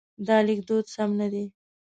[0.27, 1.45] دا لیکدود سم نه دی.